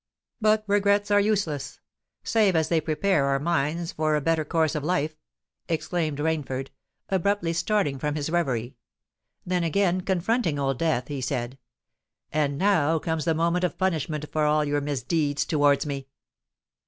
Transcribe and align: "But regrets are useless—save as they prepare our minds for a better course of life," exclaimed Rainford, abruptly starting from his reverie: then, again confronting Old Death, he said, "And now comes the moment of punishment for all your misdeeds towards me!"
"But 0.41 0.63
regrets 0.65 1.11
are 1.11 1.19
useless—save 1.19 2.55
as 2.55 2.69
they 2.69 2.81
prepare 2.81 3.25
our 3.25 3.37
minds 3.37 3.91
for 3.91 4.15
a 4.15 4.19
better 4.19 4.43
course 4.43 4.73
of 4.73 4.83
life," 4.83 5.15
exclaimed 5.69 6.17
Rainford, 6.17 6.69
abruptly 7.09 7.53
starting 7.53 7.99
from 7.99 8.15
his 8.15 8.31
reverie: 8.31 8.75
then, 9.45 9.63
again 9.63 10.01
confronting 10.01 10.57
Old 10.57 10.79
Death, 10.79 11.07
he 11.09 11.21
said, 11.21 11.59
"And 12.31 12.57
now 12.57 12.97
comes 12.97 13.25
the 13.25 13.35
moment 13.35 13.63
of 13.63 13.77
punishment 13.77 14.25
for 14.31 14.43
all 14.43 14.65
your 14.65 14.81
misdeeds 14.81 15.45
towards 15.45 15.85
me!" 15.85 16.07